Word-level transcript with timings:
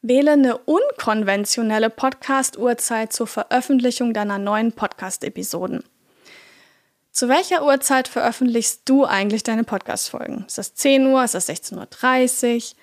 Wähle 0.00 0.32
eine 0.32 0.58
unkonventionelle 0.58 1.90
Podcast-Uhrzeit 1.90 3.12
zur 3.12 3.26
Veröffentlichung 3.26 4.14
deiner 4.14 4.38
neuen 4.38 4.70
Podcast-Episoden. 4.70 5.82
Zu 7.10 7.28
welcher 7.28 7.64
Uhrzeit 7.64 8.06
veröffentlichst 8.06 8.82
du 8.84 9.04
eigentlich 9.04 9.42
deine 9.42 9.64
Podcast-Folgen? 9.64 10.44
Ist 10.46 10.56
das 10.56 10.74
10 10.74 11.06
Uhr? 11.06 11.24
Ist 11.24 11.34
das 11.34 11.48
16.30 11.48 12.56
Uhr? 12.56 12.76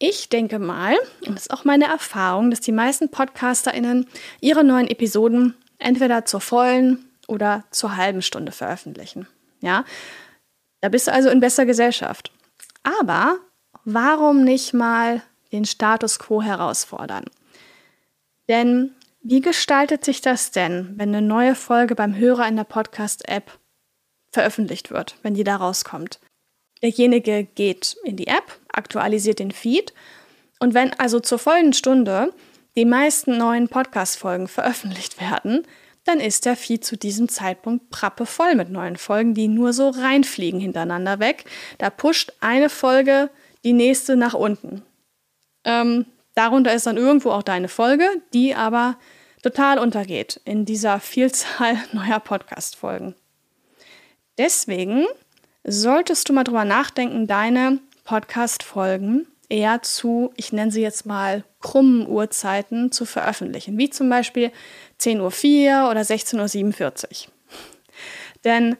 Ich 0.00 0.28
denke 0.28 0.58
mal, 0.58 0.96
und 1.24 1.36
das 1.36 1.42
ist 1.42 1.52
auch 1.52 1.64
meine 1.64 1.84
Erfahrung, 1.84 2.50
dass 2.50 2.60
die 2.60 2.72
meisten 2.72 3.10
PodcasterInnen 3.10 4.08
ihre 4.40 4.64
neuen 4.64 4.88
Episoden 4.88 5.54
entweder 5.78 6.24
zur 6.24 6.40
vollen 6.40 7.10
oder 7.28 7.62
zur 7.70 7.96
halben 7.96 8.22
Stunde 8.22 8.50
veröffentlichen. 8.50 9.28
Ja, 9.60 9.84
da 10.80 10.88
bist 10.88 11.06
du 11.06 11.12
also 11.12 11.28
in 11.28 11.38
besser 11.38 11.64
Gesellschaft. 11.64 12.32
Aber 12.82 13.38
warum 13.84 14.42
nicht 14.42 14.74
mal 14.74 15.22
den 15.52 15.64
Status 15.64 16.18
quo 16.18 16.42
herausfordern? 16.42 17.24
Denn 18.48 18.94
wie 19.22 19.40
gestaltet 19.40 20.04
sich 20.04 20.20
das 20.20 20.50
denn, 20.50 20.94
wenn 20.96 21.14
eine 21.14 21.26
neue 21.26 21.54
Folge 21.54 21.94
beim 21.94 22.16
Hörer 22.16 22.48
in 22.48 22.56
der 22.56 22.64
Podcast-App 22.64 23.58
veröffentlicht 24.32 24.90
wird, 24.90 25.16
wenn 25.22 25.34
die 25.34 25.44
da 25.44 25.56
rauskommt? 25.56 26.20
Derjenige 26.82 27.44
geht 27.44 27.96
in 28.04 28.16
die 28.16 28.28
App, 28.28 28.58
aktualisiert 28.72 29.38
den 29.38 29.50
Feed 29.50 29.92
und 30.58 30.74
wenn 30.74 30.92
also 30.94 31.20
zur 31.20 31.38
vollen 31.38 31.72
Stunde 31.72 32.32
die 32.76 32.84
meisten 32.84 33.36
neuen 33.36 33.68
Podcast-Folgen 33.68 34.48
veröffentlicht 34.48 35.20
werden, 35.20 35.66
dann 36.04 36.20
ist 36.20 36.46
der 36.46 36.56
Feed 36.56 36.84
zu 36.84 36.96
diesem 36.96 37.28
Zeitpunkt 37.28 37.90
prappevoll 37.90 38.54
mit 38.54 38.70
neuen 38.70 38.96
Folgen, 38.96 39.34
die 39.34 39.48
nur 39.48 39.72
so 39.72 39.90
reinfliegen 39.90 40.60
hintereinander 40.60 41.18
weg. 41.18 41.44
Da 41.78 41.90
pusht 41.90 42.32
eine 42.40 42.70
Folge 42.70 43.30
die 43.64 43.72
nächste 43.72 44.16
nach 44.16 44.34
unten. 44.34 44.82
Ähm, 45.64 46.06
darunter 46.34 46.74
ist 46.74 46.86
dann 46.86 46.96
irgendwo 46.96 47.30
auch 47.30 47.42
deine 47.42 47.68
Folge, 47.68 48.08
die 48.32 48.54
aber 48.54 48.96
total 49.42 49.78
untergeht 49.78 50.40
in 50.44 50.64
dieser 50.64 51.00
Vielzahl 51.00 51.76
neuer 51.92 52.20
Podcast-Folgen. 52.20 53.14
Deswegen 54.38 55.06
solltest 55.64 56.28
du 56.28 56.32
mal 56.32 56.44
drüber 56.44 56.64
nachdenken, 56.64 57.26
deine 57.26 57.78
Podcast-Folgen 58.04 59.26
eher 59.48 59.82
zu, 59.82 60.32
ich 60.36 60.52
nenne 60.52 60.70
sie 60.70 60.80
jetzt 60.80 61.04
mal 61.04 61.44
krummen 61.60 62.06
Uhrzeiten 62.06 62.92
zu 62.92 63.04
veröffentlichen, 63.04 63.76
wie 63.76 63.90
zum 63.90 64.08
Beispiel 64.08 64.52
10.04 65.00 65.84
Uhr 65.84 65.90
oder 65.90 66.00
16.47 66.00 67.26
Uhr. 67.26 67.32
Denn 68.44 68.76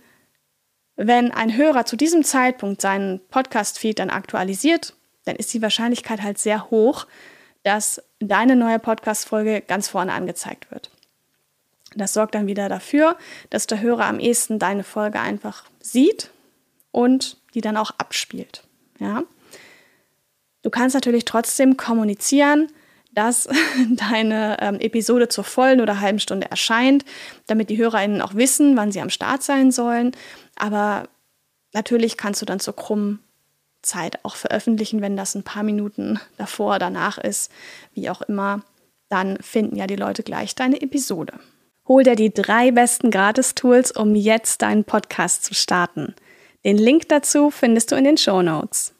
wenn 0.96 1.32
ein 1.32 1.56
Hörer 1.56 1.86
zu 1.86 1.96
diesem 1.96 2.24
Zeitpunkt 2.24 2.80
seinen 2.80 3.20
Podcast-Feed 3.28 3.98
dann 3.98 4.10
aktualisiert, 4.10 4.94
dann 5.24 5.36
ist 5.36 5.52
die 5.52 5.62
Wahrscheinlichkeit 5.62 6.22
halt 6.22 6.38
sehr 6.38 6.70
hoch, 6.70 7.06
dass 7.62 8.02
deine 8.20 8.56
neue 8.56 8.78
Podcast-Folge 8.78 9.60
ganz 9.60 9.88
vorne 9.88 10.12
angezeigt 10.12 10.70
wird. 10.70 10.90
Das 11.94 12.12
sorgt 12.12 12.34
dann 12.34 12.46
wieder 12.46 12.68
dafür, 12.68 13.16
dass 13.50 13.66
der 13.66 13.80
Hörer 13.80 14.06
am 14.06 14.20
ehesten 14.20 14.58
deine 14.58 14.84
Folge 14.84 15.20
einfach 15.20 15.64
sieht 15.80 16.30
und 16.92 17.36
die 17.54 17.60
dann 17.60 17.76
auch 17.76 17.90
abspielt. 17.98 18.62
Ja? 18.98 19.24
Du 20.62 20.70
kannst 20.70 20.94
natürlich 20.94 21.24
trotzdem 21.24 21.76
kommunizieren, 21.76 22.68
dass 23.12 23.48
deine 23.90 24.56
ähm, 24.60 24.78
Episode 24.78 25.28
zur 25.28 25.44
vollen 25.44 25.80
oder 25.80 26.00
halben 26.00 26.20
Stunde 26.20 26.50
erscheint, 26.50 27.04
damit 27.46 27.70
die 27.70 27.78
HörerInnen 27.78 28.22
auch 28.22 28.34
wissen, 28.34 28.76
wann 28.76 28.92
sie 28.92 29.00
am 29.00 29.10
Start 29.10 29.42
sein 29.42 29.72
sollen. 29.72 30.12
Aber 30.56 31.08
natürlich 31.72 32.16
kannst 32.16 32.40
du 32.40 32.46
dann 32.46 32.60
zur 32.60 32.76
krummen 32.76 33.20
Zeit 33.90 34.24
auch 34.24 34.36
veröffentlichen, 34.36 35.02
wenn 35.02 35.16
das 35.16 35.34
ein 35.34 35.42
paar 35.42 35.62
Minuten 35.62 36.20
davor, 36.38 36.78
danach 36.78 37.18
ist, 37.18 37.50
wie 37.92 38.08
auch 38.08 38.22
immer. 38.22 38.62
Dann 39.08 39.36
finden 39.40 39.76
ja 39.76 39.86
die 39.86 39.96
Leute 39.96 40.22
gleich 40.22 40.54
deine 40.54 40.80
Episode. 40.80 41.34
Hol 41.88 42.04
dir 42.04 42.14
die 42.14 42.32
drei 42.32 42.70
besten 42.70 43.10
Gratis-Tools, 43.10 43.90
um 43.90 44.14
jetzt 44.14 44.62
deinen 44.62 44.84
Podcast 44.84 45.44
zu 45.44 45.54
starten. 45.54 46.14
Den 46.64 46.78
Link 46.78 47.08
dazu 47.08 47.50
findest 47.50 47.90
du 47.90 47.96
in 47.96 48.04
den 48.04 48.16
Show 48.16 48.42
Notes. 48.42 48.94